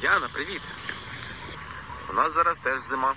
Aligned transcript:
Діана, 0.00 0.28
привіт! 0.32 0.60
У 2.10 2.12
нас 2.12 2.34
зараз 2.34 2.58
теж 2.58 2.80
зима. 2.80 3.14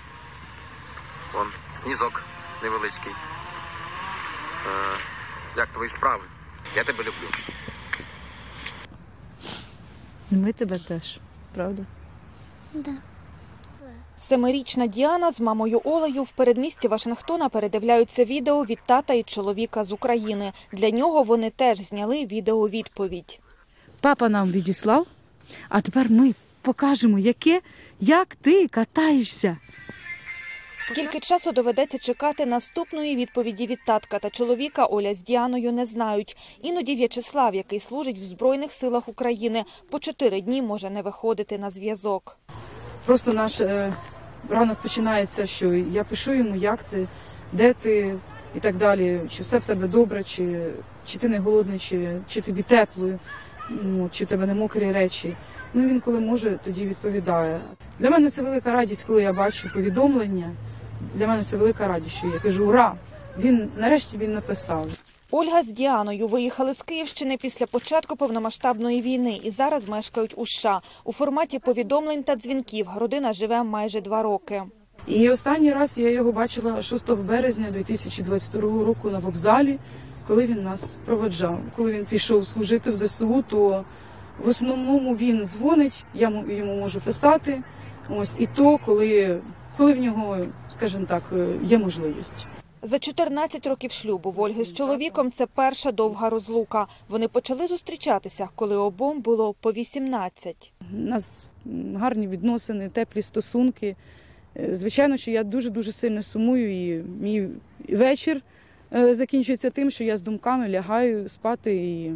Вон, 1.34 1.48
сніжок 1.74 2.24
невеличкий. 2.64 3.12
Е, 3.12 4.98
як 5.58 5.68
твої 5.68 5.90
справи? 5.90 6.24
Я 6.76 6.84
тебе 6.84 7.00
люблю. 7.00 7.30
Ми 10.32 10.54
тебе 10.54 10.80
теж, 10.80 11.20
правда? 11.56 11.84
Семирічна 14.18 14.88
Діана 14.88 15.32
з 15.32 15.42
мамою 15.42 15.82
Олею 15.84 16.24
в 16.24 16.32
передмісті 16.32 16.88
Вашингтона 16.88 17.50
передивляються 17.50 18.26
відео 18.26 18.66
від 18.66 18.80
тата 18.86 19.14
і 19.14 19.24
чоловіка 19.24 19.84
з 19.84 19.92
України. 19.92 20.54
Для 20.72 20.90
нього 20.90 21.24
вони 21.24 21.50
теж 21.50 21.80
зняли 21.80 22.26
відеовідповідь. 22.26 23.40
Папа 24.02 24.30
нам 24.30 24.52
відіслав, 24.52 25.08
а 25.70 25.82
тепер 25.82 26.12
ми 26.12 26.34
покажемо, 26.64 27.20
яке, 27.20 27.62
як 28.00 28.36
ти 28.36 28.68
катаєшся. 28.68 29.58
Скільки 30.86 31.20
часу 31.20 31.52
доведеться 31.52 31.98
чекати 31.98 32.46
наступної 32.46 33.16
відповіді 33.16 33.68
від 33.68 33.80
татка 33.86 34.20
та 34.20 34.30
чоловіка, 34.30 34.86
Оля 34.86 35.14
з 35.14 35.24
Діаною 35.24 35.72
не 35.72 35.86
знають. 35.86 36.38
Іноді 36.62 36.96
В'ячеслав, 36.96 37.56
який 37.56 37.80
служить 37.80 38.20
в 38.20 38.24
Збройних 38.24 38.72
силах 38.72 39.08
України, 39.08 39.64
по 39.90 40.00
чотири 40.00 40.42
дні 40.42 40.62
може 40.62 40.90
не 40.90 41.02
виходити 41.02 41.58
на 41.58 41.70
зв'язок. 41.70 42.38
Просто 43.06 43.34
наш 43.34 43.62
е, 43.62 43.94
ранок 44.50 44.78
починається, 44.82 45.46
що 45.46 45.74
я 45.74 46.04
пишу 46.04 46.34
йому, 46.34 46.56
як 46.56 46.84
ти, 46.84 47.08
де 47.52 47.74
ти 47.74 48.16
і 48.56 48.60
так 48.60 48.76
далі, 48.76 49.22
чи 49.30 49.44
все 49.44 49.58
в 49.58 49.64
тебе 49.64 49.88
добре, 49.88 50.24
чи, 50.24 50.72
чи 51.06 51.18
ти 51.18 51.30
не 51.30 51.40
голодний, 51.40 51.80
чи, 51.80 52.20
чи 52.30 52.42
тобі 52.42 52.62
тепло, 52.62 53.10
ну, 53.70 54.10
чи 54.12 54.26
в 54.26 54.28
тебе 54.28 54.46
не 54.46 54.54
мокрі 54.54 54.92
речі. 54.92 55.36
Ну 55.74 55.88
він 55.88 56.00
коли 56.00 56.20
може, 56.20 56.60
тоді 56.64 56.86
відповідає. 56.86 57.60
Для 58.00 58.10
мене 58.10 58.30
це 58.30 58.42
велика 58.42 58.74
радість, 58.74 59.04
коли 59.04 59.22
я 59.22 59.34
бачу 59.34 59.70
повідомлення. 59.74 60.52
Для 61.16 61.28
мене 61.28 61.44
це 61.44 61.58
велика 61.58 61.88
радість, 61.88 62.16
що 62.18 62.28
я 62.28 62.40
кажу, 62.40 62.68
ура! 62.68 62.96
Він 63.40 63.70
нарешті 63.78 64.18
він 64.18 64.34
написав. 64.34 64.88
Ольга 65.32 65.64
з 65.64 65.68
Діаною 65.68 66.28
виїхали 66.28 66.74
з 66.74 66.82
Київщини 66.82 67.38
після 67.42 67.66
початку 67.66 68.16
повномасштабної 68.16 69.02
війни 69.02 69.40
і 69.44 69.52
зараз 69.52 69.88
мешкають 69.90 70.34
у 70.38 70.48
США. 70.48 70.82
У 71.04 71.14
форматі 71.14 71.60
повідомлень 71.60 72.24
та 72.24 72.36
дзвінків 72.36 72.88
родина 72.98 73.34
живе 73.34 73.64
майже 73.64 74.02
два 74.02 74.24
роки. 74.24 74.64
І 75.08 75.30
останній 75.30 75.74
раз 75.74 75.98
я 75.98 76.10
його 76.10 76.32
бачила 76.32 76.82
6 76.82 77.12
березня 77.12 77.72
2022 77.72 78.62
року 78.62 79.10
на 79.10 79.20
вокзалі, 79.20 79.80
коли 80.28 80.46
він 80.46 80.64
нас 80.64 81.00
проведжав. 81.06 81.60
Коли 81.76 81.92
він 81.92 82.06
пішов 82.06 82.48
служити 82.48 82.92
в 82.92 82.94
ЗСУ, 82.94 83.44
то 83.50 83.86
в 84.40 84.48
основному 84.48 85.16
він 85.16 85.46
дзвонить, 85.46 86.06
я 86.14 86.44
йому 86.48 86.76
можу 86.76 87.02
писати. 87.02 87.64
Ось 88.10 88.36
і 88.40 88.48
то, 88.48 88.78
коли, 88.78 89.42
коли 89.78 89.94
в 89.94 90.02
нього, 90.02 90.38
скажімо 90.70 91.06
так, 91.06 91.24
е, 91.34 91.48
є 91.64 91.78
можливість. 91.78 92.48
За 92.82 93.00
14 93.00 93.68
років 93.68 93.92
шлюбу 93.92 94.32
в 94.32 94.40
Ольги 94.40 94.64
з 94.64 94.74
чоловіком 94.74 95.32
це 95.32 95.46
перша 95.46 95.92
довга 95.92 96.30
розлука. 96.30 96.88
Вони 97.10 97.28
почали 97.28 97.68
зустрічатися, 97.68 98.50
коли 98.56 98.78
обом 98.78 99.22
було 99.22 99.54
по 99.54 99.72
18. 99.72 100.74
У 100.94 100.98
нас 100.98 101.46
гарні 101.96 102.28
відносини, 102.28 102.90
теплі 102.90 103.22
стосунки. 103.22 103.96
Е, 104.58 104.76
Звичайно, 104.76 105.18
що 105.18 105.32
я 105.32 105.44
дуже 105.44 105.70
дуже 105.70 105.92
сильно 105.92 106.24
сумую, 106.24 106.98
і 106.98 107.04
мій 107.22 107.48
вечір 107.90 108.42
е, 108.94 109.16
закінчується 109.16 109.70
тим, 109.70 109.92
що 109.92 110.04
я 110.04 110.18
з 110.18 110.22
думками 110.22 110.70
лягаю 110.70 111.30
спати. 111.30 111.76
І 111.76 112.12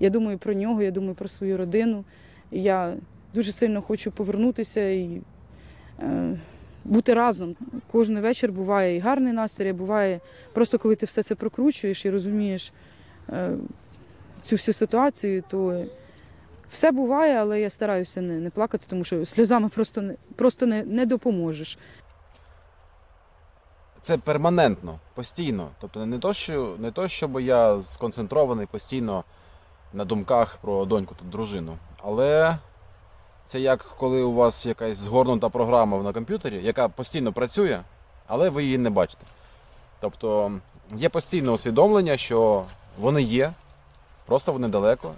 я 0.00 0.10
думаю 0.10 0.38
про 0.38 0.54
нього, 0.54 0.82
я 0.82 0.90
думаю 0.90 1.14
про 1.14 1.28
свою 1.28 1.56
родину. 1.56 2.04
Я 2.50 2.94
дуже 3.34 3.52
сильно 3.52 3.82
хочу 3.82 4.10
повернутися 4.10 4.88
і 4.90 5.20
е, 6.02 6.38
бути 6.84 7.14
разом. 7.14 7.56
Кожен 7.92 8.20
вечір 8.20 8.52
буває 8.52 8.96
і 8.96 8.98
гарний 8.98 9.32
настрій, 9.32 9.68
а 9.70 9.74
буває 9.74 10.20
просто 10.52 10.78
коли 10.78 10.96
ти 10.96 11.06
все 11.06 11.22
це 11.22 11.34
прокручуєш 11.34 12.04
і 12.04 12.10
розумієш 12.10 12.72
е, 13.28 13.56
цю 14.42 14.56
всю 14.56 14.74
ситуацію, 14.74 15.44
то 15.48 15.84
все 16.70 16.92
буває, 16.92 17.34
але 17.34 17.60
я 17.60 17.70
стараюся 17.70 18.20
не, 18.20 18.32
не 18.32 18.50
плакати, 18.50 18.84
тому 18.88 19.04
що 19.04 19.24
сльозами 19.24 19.68
просто 19.68 20.00
не 20.00 20.14
просто 20.36 20.66
не, 20.66 20.84
не 20.84 21.06
допоможеш. 21.06 21.78
це 24.00 24.18
перманентно, 24.18 24.98
постійно. 25.14 25.70
Тобто 25.80 26.06
не 26.06 26.18
то, 26.18 26.32
що 26.32 26.76
не 26.78 26.90
то, 26.90 27.08
щоб 27.08 27.40
я 27.40 27.82
сконцентрований 27.82 28.66
постійно 28.66 29.24
на 29.92 30.04
думках 30.04 30.56
про 30.56 30.84
доньку 30.84 31.14
та 31.14 31.24
дружину. 31.24 31.76
Але 32.02 32.56
це 33.46 33.60
як 33.60 33.82
коли 33.98 34.22
у 34.22 34.34
вас 34.34 34.66
якась 34.66 34.98
згорнута 34.98 35.48
програма 35.48 35.98
на 35.98 36.12
комп'ютері, 36.12 36.60
яка 36.64 36.88
постійно 36.88 37.32
працює, 37.32 37.80
але 38.26 38.50
ви 38.50 38.64
її 38.64 38.78
не 38.78 38.90
бачите. 38.90 39.26
Тобто 40.00 40.52
є 40.96 41.08
постійне 41.08 41.50
усвідомлення, 41.50 42.16
що 42.16 42.64
вони 42.98 43.22
є, 43.22 43.52
просто 44.26 44.52
вони 44.52 44.68
далеко, 44.68 45.12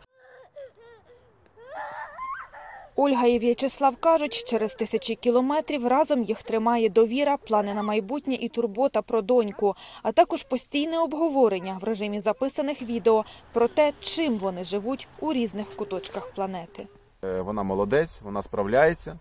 Ольга 2.97 3.27
і 3.27 3.39
В'ячеслав 3.39 3.97
кажуть, 3.97 4.45
через 4.47 4.75
тисячі 4.75 5.15
кілометрів 5.15 5.87
разом 5.87 6.23
їх 6.23 6.43
тримає 6.43 6.89
довіра, 6.89 7.37
плани 7.37 7.75
на 7.75 7.83
майбутнє 7.83 8.35
і 8.35 8.49
турбота 8.49 9.03
про 9.03 9.23
доньку, 9.23 9.75
а 10.03 10.13
також 10.13 10.43
постійне 10.43 10.99
обговорення 10.99 11.79
в 11.81 11.85
режимі 11.85 12.21
записаних 12.21 12.83
відео 12.83 13.25
про 13.53 13.69
те, 13.69 13.93
чим 14.01 14.39
вони 14.39 14.65
живуть 14.65 15.09
у 15.21 15.33
різних 15.33 15.77
куточках 15.77 16.31
планети. 16.35 16.87
Е, 17.25 17.41
Вона 17.41 17.63
молодець, 17.63 18.21
вона 18.23 18.43
справляється. 18.43 19.19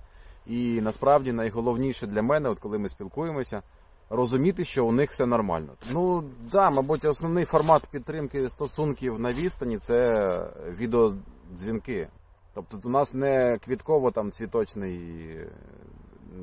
І 0.48 0.82
насправді 0.82 1.32
найголовніше 1.32 2.08
для 2.08 2.22
мене, 2.22 2.50
от 2.50 2.60
коли 2.60 2.78
ми 2.80 2.90
спілкуємося, 2.90 3.62
розуміти, 4.10 4.66
що 4.66 4.86
у 4.86 4.92
них 4.92 5.12
все 5.12 5.26
нормально. 5.26 5.70
Ну 5.92 6.24
да, 6.52 6.70
мабуть, 6.70 7.06
основний 7.06 7.46
формат 7.46 7.84
підтримки 7.92 8.50
стосунків 8.50 9.20
на 9.20 9.34
відстані 9.34 9.78
це 9.78 10.40
відеодзвінки. 10.78 12.08
Тобто 12.54 12.80
у 12.84 12.90
нас 12.90 13.14
не 13.14 13.60
квітково 13.66 14.12
там 14.12 14.32
цвіточний, 14.32 15.00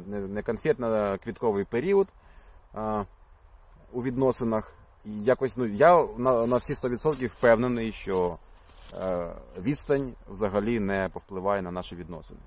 не 0.06 0.42
конфетно-квітковий 0.42 1.64
період 1.64 2.08
а, 2.74 3.04
у 3.92 4.02
відносинах. 4.02 4.72
І 5.04 5.24
якось 5.24 5.56
ну 5.56 5.66
я 5.66 6.06
на, 6.16 6.46
на 6.46 6.56
всі 6.56 6.74
100% 6.74 7.26
впевнений, 7.26 7.92
що 7.92 8.36
е, 9.02 9.26
відстань 9.62 10.12
взагалі 10.30 10.80
не 10.80 11.10
повпливає 11.12 11.62
на 11.62 11.70
наші 11.70 11.96
відносини. 11.96 12.40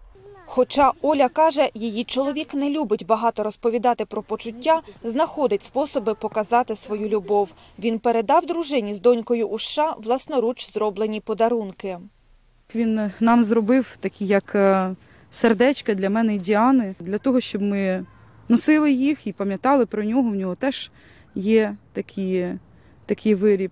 Хоча 0.45 0.91
Оля 1.01 1.29
каже, 1.29 1.69
її 1.73 2.03
чоловік 2.03 2.53
не 2.53 2.69
любить 2.69 3.05
багато 3.05 3.43
розповідати 3.43 4.05
про 4.05 4.23
почуття, 4.23 4.81
знаходить 5.03 5.63
способи 5.63 6.13
показати 6.13 6.75
свою 6.75 7.09
любов. 7.09 7.53
Він 7.79 7.99
передав 7.99 8.45
дружині 8.45 8.93
з 8.93 8.99
донькою 8.99 9.47
у 9.47 9.59
США 9.59 9.95
власноруч 9.97 10.71
зроблені 10.71 11.19
подарунки. 11.19 11.99
Він 12.75 13.11
нам 13.19 13.43
зробив 13.43 13.97
такі, 13.97 14.25
як 14.25 14.55
е, 14.55 14.95
сердечка 15.31 15.93
для 15.93 16.09
мене 16.09 16.35
і 16.35 16.39
Діани, 16.39 16.95
для 16.99 17.17
того, 17.17 17.39
щоб 17.39 17.61
ми 17.61 18.05
носили 18.49 18.91
їх 18.91 19.27
і 19.27 19.33
пам'ятали 19.33 19.85
про 19.85 20.03
нього. 20.03 20.31
В 20.31 20.35
нього 20.35 20.55
теж 20.55 20.91
є 21.35 21.75
такі, 21.93 22.47
такий 23.05 23.35
виріб. 23.35 23.71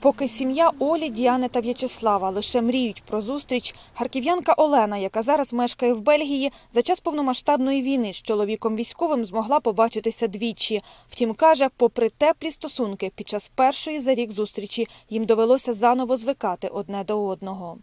Поки 0.00 0.28
сім'я 0.28 0.70
Олі, 0.78 1.08
Діани 1.08 1.48
та 1.48 1.60
В'ячеслава 1.60 2.30
лише 2.30 2.62
мріють 2.62 3.02
про 3.06 3.22
зустріч, 3.22 3.74
харків'янка 3.94 4.52
Олена, 4.52 4.96
яка 4.96 5.22
зараз 5.22 5.52
мешкає 5.52 5.92
в 5.92 6.00
Бельгії, 6.00 6.52
за 6.72 6.82
час 6.82 7.00
повномасштабної 7.00 7.82
війни 7.82 8.12
з 8.12 8.22
чоловіком 8.22 8.76
військовим 8.76 9.24
змогла 9.24 9.60
побачитися 9.60 10.26
двічі. 10.28 10.82
Втім, 11.08 11.34
каже, 11.34 11.68
попри 11.76 12.08
теплі 12.08 12.50
стосунки, 12.50 13.12
під 13.14 13.28
час 13.28 13.50
першої 13.54 14.00
за 14.00 14.14
рік 14.14 14.30
зустрічі 14.32 14.86
їм 15.10 15.24
довелося 15.24 15.74
заново 15.74 16.16
звикати 16.16 16.68
одне 16.68 17.04
до 17.04 17.26
одного. 17.26 17.78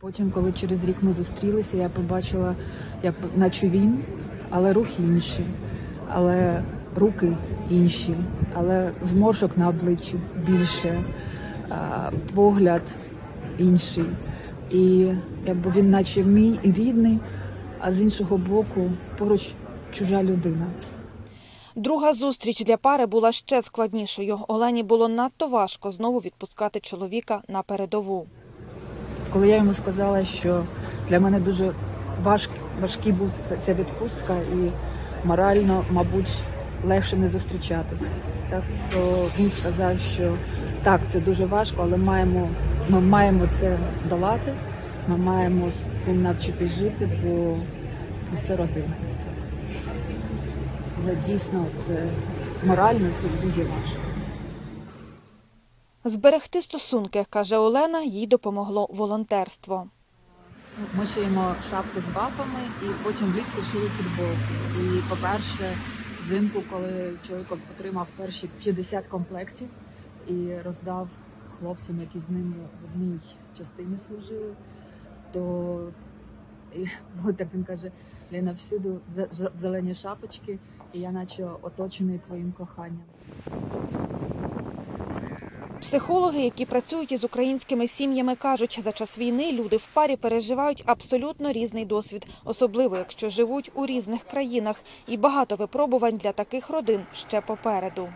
Потім, 0.00 0.30
коли 0.30 0.52
через 0.52 0.84
рік 0.84 0.96
ми 1.00 1.12
зустрілися, 1.12 1.76
я 1.76 1.88
побачила, 1.88 2.56
як 3.02 3.14
наче 3.36 3.68
він, 3.68 4.04
але 4.50 4.72
рухи 4.72 5.02
інші, 5.02 5.46
але 6.08 6.62
руки 6.96 7.36
інші, 7.70 8.16
але 8.54 8.92
зморшок 9.02 9.56
на 9.56 9.68
обличчі 9.68 10.14
більше, 10.46 11.04
погляд 12.34 12.82
інший. 13.58 14.04
І 14.70 15.12
якби 15.46 15.72
він 15.76 15.90
наче 15.90 16.22
мій 16.22 16.58
і 16.62 16.72
рідний, 16.72 17.18
а 17.80 17.92
з 17.92 18.00
іншого 18.00 18.38
боку 18.38 18.90
поруч 19.18 19.48
чужа 19.92 20.22
людина. 20.22 20.66
Друга 21.76 22.14
зустріч 22.14 22.64
для 22.64 22.76
пари 22.76 23.06
була 23.06 23.32
ще 23.32 23.62
складнішою. 23.62 24.38
Олені 24.48 24.82
було 24.82 25.08
надто 25.08 25.48
важко 25.48 25.90
знову 25.90 26.18
відпускати 26.18 26.80
чоловіка 26.80 27.42
на 27.48 27.62
передову. 27.62 28.26
Коли 29.32 29.48
я 29.48 29.56
йому 29.56 29.74
сказала, 29.74 30.24
що 30.24 30.64
для 31.08 31.20
мене 31.20 31.40
дуже 31.40 31.72
важк, 32.22 32.50
важкий 32.80 33.12
був 33.12 33.30
ця, 33.60 33.74
відпустка, 33.74 34.36
і 34.36 34.70
морально, 35.24 35.84
мабуть, 35.90 36.38
легше 36.84 37.16
не 37.16 37.28
зустрічатися. 37.28 38.14
Так 38.50 38.62
то 38.92 39.30
він 39.38 39.50
сказав, 39.50 39.98
що 39.98 40.34
так, 40.86 41.00
це 41.12 41.20
дуже 41.20 41.46
важко, 41.46 41.82
але 41.82 41.96
маємо, 41.96 42.48
ми 42.88 43.00
маємо 43.00 43.46
це 43.46 43.78
долати. 44.08 44.54
Ми 45.08 45.16
маємо 45.16 45.70
з 45.70 46.04
цим 46.04 46.22
навчитись 46.22 46.70
жити, 46.70 47.20
бо 47.24 47.56
це 48.42 48.56
родина. 48.56 48.92
Але 51.02 51.16
дійсно 51.16 51.66
це 51.86 52.08
морально 52.64 53.10
це 53.20 53.46
дуже 53.46 53.62
важко. 53.64 54.00
Зберегти 56.04 56.62
стосунки, 56.62 57.24
каже 57.30 57.56
Олена, 57.56 58.02
їй 58.02 58.26
допомогло 58.26 58.88
волонтерство. 58.90 59.86
Ми 60.94 61.06
шиємо 61.06 61.54
шапки 61.70 62.00
з 62.00 62.06
бафами 62.06 62.60
і 62.82 62.86
потім 63.04 63.32
влітку 63.32 63.62
шили 63.72 63.88
футболки. 63.88 64.54
І, 64.80 65.02
по-перше, 65.08 65.76
взимку, 66.26 66.62
коли 66.70 67.12
чоловік 67.28 67.52
отримав 67.76 68.06
перші 68.16 68.48
50 68.62 69.06
комплектів 69.06 69.68
і 70.26 70.58
роздав 70.64 71.08
хлопцям, 71.58 72.00
які 72.00 72.18
з 72.18 72.30
ним 72.30 72.54
в 72.82 72.94
одній 72.94 73.18
частині 73.58 73.98
служили, 73.98 74.54
то 75.32 75.92
так 77.36 77.48
він 77.54 77.64
каже: 77.64 77.92
Ліна, 78.32 78.52
всюди 78.52 78.88
зе- 78.88 79.34
зе- 79.34 79.50
зелені 79.60 79.94
шапочки, 79.94 80.58
і 80.92 81.00
я 81.00 81.10
наче 81.10 81.48
оточений 81.62 82.18
твоїм 82.18 82.52
коханням. 82.52 83.04
Психологи, 85.80 86.38
які 86.40 86.66
працюють 86.66 87.12
із 87.12 87.24
українськими 87.24 87.88
сім'ями, 87.88 88.34
кажуть, 88.34 88.78
за 88.82 88.92
час 88.92 89.18
війни 89.18 89.52
люди 89.52 89.76
в 89.76 89.86
парі 89.94 90.16
переживають 90.16 90.82
абсолютно 90.86 91.52
різний 91.52 91.84
досвід, 91.84 92.26
особливо 92.44 92.96
якщо 92.96 93.30
живуть 93.30 93.70
у 93.74 93.86
різних 93.86 94.24
країнах, 94.24 94.82
і 95.06 95.16
багато 95.16 95.56
випробувань 95.56 96.14
для 96.14 96.32
таких 96.32 96.70
родин 96.70 97.00
ще 97.12 97.40
попереду. 97.40 98.08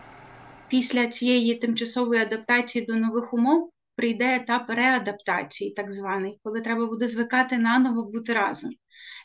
Після 0.71 1.07
цієї 1.07 1.55
тимчасової 1.55 2.21
адаптації 2.21 2.85
до 2.85 2.95
нових 2.95 3.33
умов 3.33 3.71
прийде 3.95 4.35
етап 4.35 4.69
реадаптації, 4.69 5.71
так 5.71 5.93
званий, 5.93 6.39
коли 6.43 6.61
треба 6.61 6.87
буде 6.87 7.07
звикати 7.07 7.57
наново 7.57 8.03
бути 8.03 8.33
разом. 8.33 8.71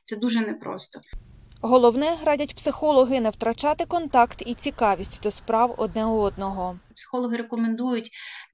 Це 0.04 0.16
дуже 0.16 0.40
непросто. 0.40 1.00
Головне, 1.66 2.16
радять 2.24 2.54
психологи, 2.54 3.20
не 3.20 3.30
втрачати 3.30 3.84
контакт 3.84 4.42
і 4.46 4.54
цікавість 4.54 5.22
до 5.22 5.30
справ 5.30 5.74
одне 5.78 6.04
одного. 6.04 6.78
Психологи 6.94 7.36
рекомендують 7.36 8.10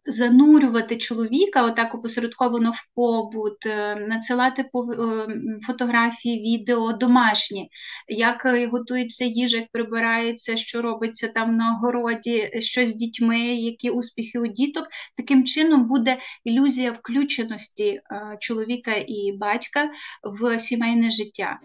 занурювати 0.07 0.97
чоловіка 0.97 1.67
отак 1.67 1.95
опосередковано 1.95 2.71
в 2.71 2.89
побут, 2.95 3.67
е, 3.67 3.97
надсилати 3.97 4.63
е, 4.63 4.67
фотографії, 5.67 6.59
відео 6.59 6.93
домашні, 6.93 7.71
як 8.09 8.47
готується 8.71 9.25
їжа, 9.25 9.57
як 9.57 9.67
прибирається, 9.73 10.57
що 10.57 10.83
робиться 10.83 11.29
там 11.29 11.57
на 11.57 11.79
городі, 11.83 12.51
що 12.61 12.87
з 12.87 12.95
дітьми, 12.95 13.41
які 13.41 13.91
успіхи 13.91 14.39
у 14.39 14.47
діток. 14.47 14.89
Таким 15.17 15.45
чином 15.45 15.89
буде 15.89 16.17
ілюзія 16.45 16.93
включеності 16.93 17.87
е, 17.87 18.03
чоловіка 18.41 18.93
і 19.07 19.33
батька 19.41 19.91
в 20.23 20.59
сімейне 20.59 21.11
життя. 21.11 21.59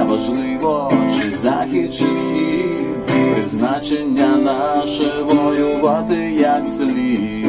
Неважливо, 0.00 0.92
чи 1.16 1.30
захід, 1.30 1.94
чи 1.94 2.04
схід, 2.04 3.06
призначення 3.34 4.36
наше 4.36 5.22
воювати 5.22 6.32
як 6.32 6.68
слід. 6.68 7.46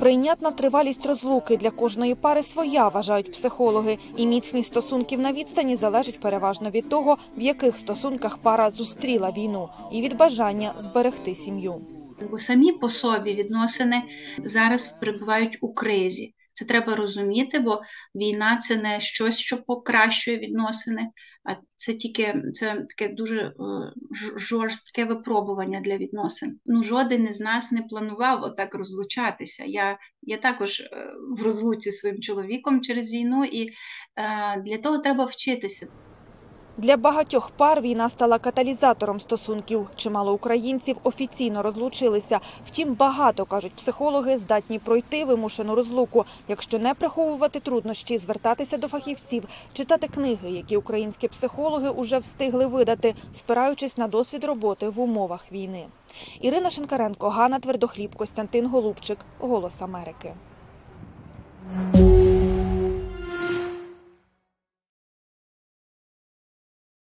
Прийнятна 0.00 0.50
тривалість 0.50 1.06
розлуки 1.06 1.56
для 1.56 1.70
кожної 1.70 2.14
пари 2.14 2.42
своя, 2.42 2.88
вважають 2.88 3.32
психологи, 3.32 3.98
і 4.16 4.26
міцність 4.26 4.68
стосунків 4.68 5.20
на 5.20 5.32
відстані 5.32 5.76
залежить 5.76 6.20
переважно 6.20 6.70
від 6.70 6.88
того, 6.88 7.16
в 7.36 7.42
яких 7.42 7.78
стосунках 7.78 8.38
пара 8.38 8.70
зустріла 8.70 9.30
війну, 9.36 9.68
і 9.92 10.02
від 10.02 10.16
бажання 10.16 10.72
зберегти 10.78 11.34
сім'ю. 11.34 11.74
Бо 12.30 12.38
самі 12.38 12.72
по 12.72 12.88
собі 12.88 13.34
відносини 13.34 14.02
зараз 14.44 14.86
перебувають 15.00 15.58
у 15.60 15.74
кризі. 15.74 16.34
Це 16.62 16.68
треба 16.68 16.96
розуміти, 16.96 17.58
бо 17.58 17.82
війна 18.14 18.56
це 18.56 18.76
не 18.76 19.00
щось, 19.00 19.38
що 19.38 19.62
покращує 19.62 20.38
відносини, 20.38 21.08
а 21.44 21.54
це 21.74 21.94
тільки 21.94 22.42
це 22.52 22.86
таке 22.88 23.14
дуже 23.14 23.40
е, 23.40 23.52
жорстке 24.36 25.04
випробування 25.04 25.80
для 25.80 25.96
відносин. 25.96 26.60
Ну, 26.66 26.82
жоден 26.82 27.24
із 27.24 27.40
нас 27.40 27.72
не 27.72 27.82
планував 27.82 28.42
отак 28.42 28.74
розлучатися. 28.74 29.64
Я, 29.64 29.98
я 30.22 30.36
також 30.36 30.80
е, 30.80 30.86
в 31.38 31.42
розлуці 31.42 31.90
зі 31.90 31.96
своїм 31.96 32.20
чоловіком 32.20 32.80
через 32.80 33.12
війну, 33.12 33.44
і 33.44 33.68
е, 33.68 33.72
для 34.66 34.78
того 34.78 34.98
треба 34.98 35.24
вчитися. 35.24 35.86
Для 36.76 36.96
багатьох 36.96 37.50
пар 37.50 37.80
війна 37.80 38.10
стала 38.10 38.38
каталізатором 38.38 39.20
стосунків. 39.20 39.88
Чимало 39.96 40.32
українців 40.32 40.96
офіційно 41.02 41.62
розлучилися. 41.62 42.40
Втім, 42.64 42.94
багато 42.94 43.44
кажуть 43.44 43.72
психологи, 43.72 44.38
здатні 44.38 44.78
пройти 44.78 45.24
вимушену 45.24 45.74
розлуку, 45.74 46.24
якщо 46.48 46.78
не 46.78 46.94
приховувати 46.94 47.60
труднощі, 47.60 48.18
звертатися 48.18 48.76
до 48.76 48.88
фахівців, 48.88 49.44
читати 49.72 50.08
книги, 50.08 50.50
які 50.50 50.76
українські 50.76 51.28
психологи 51.28 51.88
уже 51.88 52.18
встигли 52.18 52.66
видати, 52.66 53.14
спираючись 53.32 53.98
на 53.98 54.08
досвід 54.08 54.44
роботи 54.44 54.88
в 54.88 55.00
умовах 55.00 55.52
війни. 55.52 55.86
Ірина 56.40 56.70
Шинкаренко, 56.70 57.28
Ганна 57.28 57.58
Твердохліб, 57.58 58.16
Костянтин 58.16 58.66
Голубчик, 58.66 59.18
Голос 59.38 59.82
Америки. 59.82 60.34